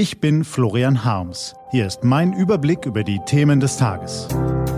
[0.00, 1.54] Ich bin Florian Harms.
[1.72, 4.28] Hier ist mein Überblick über die Themen des Tages.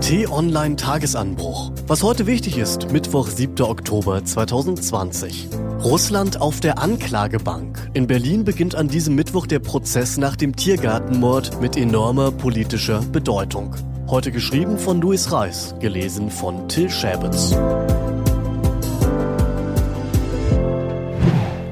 [0.01, 1.71] T-Online Tagesanbruch.
[1.87, 3.63] Was heute wichtig ist, Mittwoch, 7.
[3.63, 5.49] Oktober 2020.
[5.85, 7.89] Russland auf der Anklagebank.
[7.95, 13.77] In Berlin beginnt an diesem Mittwoch der Prozess nach dem Tiergartenmord mit enormer politischer Bedeutung.
[14.09, 17.57] Heute geschrieben von Luis Reis, gelesen von Till Schäbitz.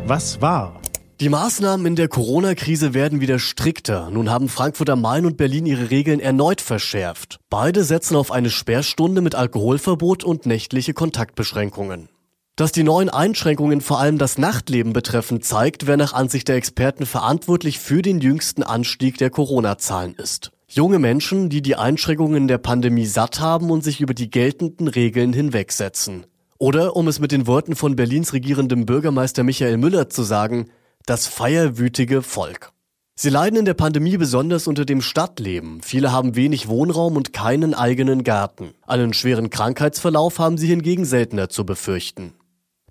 [0.07, 0.81] Was war?
[1.21, 4.09] Die Maßnahmen in der Corona-Krise werden wieder strikter.
[4.09, 7.41] Nun haben Frankfurt am Main und Berlin ihre Regeln erneut verschärft.
[7.51, 12.09] Beide setzen auf eine Sperrstunde mit Alkoholverbot und nächtliche Kontaktbeschränkungen.
[12.57, 17.05] Dass die neuen Einschränkungen vor allem das Nachtleben betreffen, zeigt, wer nach Ansicht der Experten
[17.05, 20.53] verantwortlich für den jüngsten Anstieg der Corona-Zahlen ist.
[20.69, 25.35] Junge Menschen, die die Einschränkungen der Pandemie satt haben und sich über die geltenden Regeln
[25.35, 26.25] hinwegsetzen.
[26.57, 30.71] Oder, um es mit den Worten von Berlins regierendem Bürgermeister Michael Müller zu sagen,
[31.07, 32.73] das feierwütige Volk.
[33.17, 35.83] Sie leiden in der Pandemie besonders unter dem Stadtleben.
[35.83, 38.73] Viele haben wenig Wohnraum und keinen eigenen Garten.
[38.87, 42.33] Einen schweren Krankheitsverlauf haben sie hingegen seltener zu befürchten.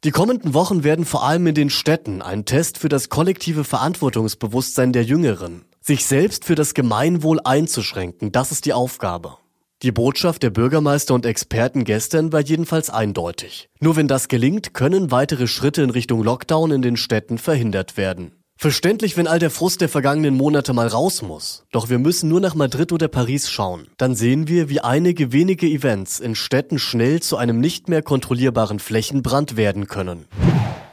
[0.03, 4.93] Die kommenden Wochen werden vor allem in den Städten ein Test für das kollektive Verantwortungsbewusstsein
[4.93, 5.65] der Jüngeren.
[5.81, 9.37] Sich selbst für das Gemeinwohl einzuschränken, das ist die Aufgabe.
[9.81, 13.69] Die Botschaft der Bürgermeister und Experten gestern war jedenfalls eindeutig.
[13.79, 18.33] Nur wenn das gelingt, können weitere Schritte in Richtung Lockdown in den Städten verhindert werden.
[18.57, 21.63] Verständlich, wenn all der Frust der vergangenen Monate mal raus muss.
[21.71, 23.87] Doch wir müssen nur nach Madrid oder Paris schauen.
[23.95, 28.79] Dann sehen wir, wie einige wenige Events in Städten schnell zu einem nicht mehr kontrollierbaren
[28.79, 30.25] Flächenbrand werden können.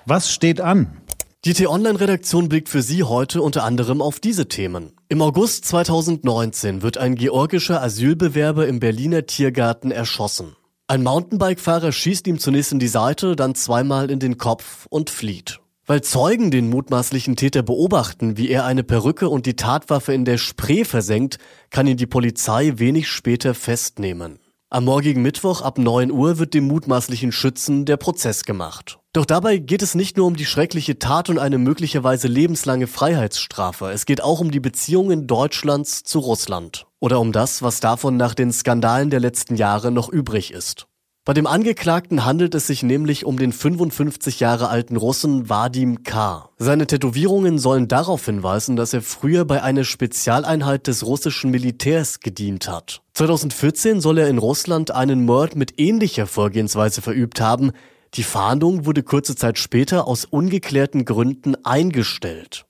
[0.04, 0.96] Was steht an?
[1.44, 4.95] Die T-Online-Redaktion blickt für Sie heute unter anderem auf diese Themen.
[5.08, 10.56] Im August 2019 wird ein georgischer Asylbewerber im Berliner Tiergarten erschossen.
[10.88, 15.60] Ein Mountainbike-Fahrer schießt ihm zunächst in die Seite, dann zweimal in den Kopf und flieht.
[15.86, 20.38] Weil Zeugen den mutmaßlichen Täter beobachten, wie er eine Perücke und die Tatwaffe in der
[20.38, 21.38] Spree versenkt,
[21.70, 24.40] kann ihn die Polizei wenig später festnehmen.
[24.70, 28.98] Am morgigen Mittwoch ab 9 Uhr wird dem mutmaßlichen Schützen der Prozess gemacht.
[29.16, 33.90] Doch dabei geht es nicht nur um die schreckliche Tat und eine möglicherweise lebenslange Freiheitsstrafe,
[33.90, 36.86] es geht auch um die Beziehungen Deutschlands zu Russland.
[37.00, 40.86] Oder um das, was davon nach den Skandalen der letzten Jahre noch übrig ist.
[41.24, 46.50] Bei dem Angeklagten handelt es sich nämlich um den 55 Jahre alten Russen Vadim K.
[46.58, 52.68] Seine Tätowierungen sollen darauf hinweisen, dass er früher bei einer Spezialeinheit des russischen Militärs gedient
[52.68, 53.00] hat.
[53.14, 57.72] 2014 soll er in Russland einen Mord mit ähnlicher Vorgehensweise verübt haben.
[58.16, 62.64] Die Fahndung wurde kurze Zeit später aus ungeklärten Gründen eingestellt.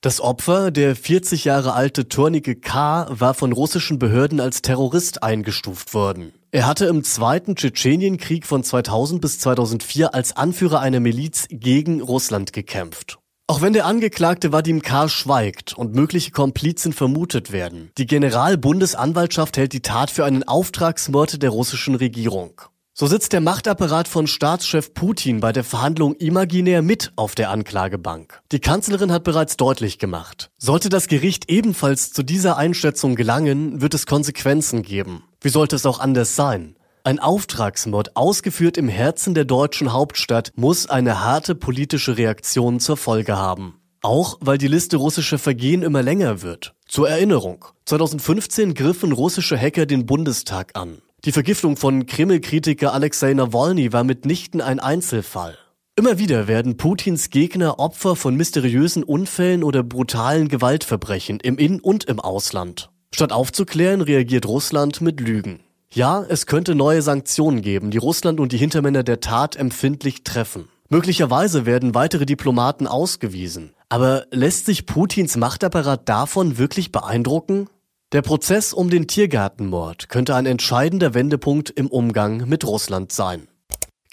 [0.00, 5.94] Das Opfer, der 40 Jahre alte Turnike K., war von russischen Behörden als Terrorist eingestuft
[5.94, 6.32] worden.
[6.52, 12.52] Er hatte im zweiten Tschetschenienkrieg von 2000 bis 2004 als Anführer einer Miliz gegen Russland
[12.52, 13.18] gekämpft.
[13.48, 15.08] Auch wenn der Angeklagte Vadim K.
[15.08, 21.50] schweigt und mögliche Komplizen vermutet werden, die Generalbundesanwaltschaft hält die Tat für einen Auftragsmord der
[21.50, 22.60] russischen Regierung.
[22.96, 28.40] So sitzt der Machtapparat von Staatschef Putin bei der Verhandlung imaginär mit auf der Anklagebank.
[28.52, 33.94] Die Kanzlerin hat bereits deutlich gemacht, sollte das Gericht ebenfalls zu dieser Einschätzung gelangen, wird
[33.94, 35.24] es Konsequenzen geben.
[35.40, 36.76] Wie sollte es auch anders sein?
[37.02, 43.36] Ein Auftragsmord ausgeführt im Herzen der deutschen Hauptstadt muss eine harte politische Reaktion zur Folge
[43.36, 43.74] haben.
[44.02, 46.74] Auch weil die Liste russischer Vergehen immer länger wird.
[46.86, 47.64] Zur Erinnerung.
[47.86, 50.98] 2015 griffen russische Hacker den Bundestag an.
[51.24, 55.56] Die Vergiftung von Kreml-Kritiker Alexei Nawalny war mitnichten ein Einzelfall.
[55.96, 62.04] Immer wieder werden Putins Gegner Opfer von mysteriösen Unfällen oder brutalen Gewaltverbrechen im In- und
[62.04, 62.90] im Ausland.
[63.14, 65.60] Statt aufzuklären, reagiert Russland mit Lügen.
[65.90, 70.68] Ja, es könnte neue Sanktionen geben, die Russland und die Hintermänner der Tat empfindlich treffen.
[70.90, 73.72] Möglicherweise werden weitere Diplomaten ausgewiesen.
[73.88, 77.70] Aber lässt sich Putins Machtapparat davon wirklich beeindrucken?
[78.14, 83.48] Der Prozess um den Tiergartenmord könnte ein entscheidender Wendepunkt im Umgang mit Russland sein.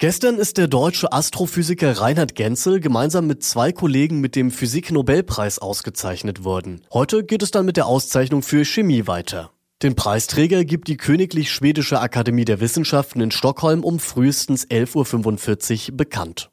[0.00, 6.42] Gestern ist der deutsche Astrophysiker Reinhard Genzel gemeinsam mit zwei Kollegen mit dem Physik-Nobelpreis ausgezeichnet
[6.42, 6.80] worden.
[6.92, 9.52] Heute geht es dann mit der Auszeichnung für Chemie weiter.
[9.84, 15.96] Den Preisträger gibt die Königlich Schwedische Akademie der Wissenschaften in Stockholm um frühestens 11.45 Uhr
[15.96, 16.50] bekannt.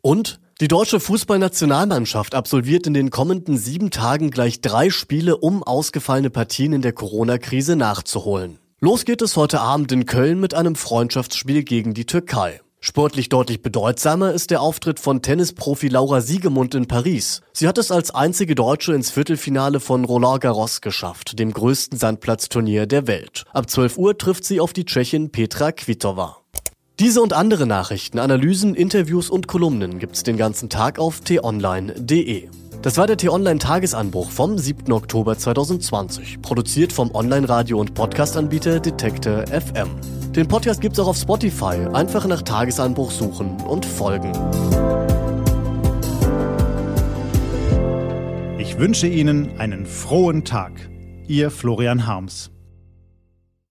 [0.00, 6.30] Und die deutsche Fußballnationalmannschaft absolviert in den kommenden sieben Tagen gleich drei Spiele, um ausgefallene
[6.30, 8.58] Partien in der Corona-Krise nachzuholen.
[8.80, 12.60] Los geht es heute Abend in Köln mit einem Freundschaftsspiel gegen die Türkei.
[12.80, 17.42] Sportlich deutlich bedeutsamer ist der Auftritt von Tennisprofi Laura Siegemund in Paris.
[17.52, 22.86] Sie hat es als einzige Deutsche ins Viertelfinale von Roland Garros geschafft, dem größten Sandplatzturnier
[22.86, 23.44] der Welt.
[23.52, 26.38] Ab 12 Uhr trifft sie auf die Tschechin Petra Kvitova.
[26.98, 32.48] Diese und andere Nachrichten, Analysen, Interviews und Kolumnen gibt's den ganzen Tag auf t-online.de.
[32.80, 34.90] Das war der T-Online-Tagesanbruch vom 7.
[34.92, 39.90] Oktober 2020, produziert vom Online-Radio- und Podcast-Anbieter Detektor FM.
[40.34, 41.86] Den Podcast gibt's auch auf Spotify.
[41.92, 44.32] Einfach nach Tagesanbruch suchen und folgen.
[48.56, 50.72] Ich wünsche Ihnen einen frohen Tag.
[51.28, 52.50] Ihr Florian Harms.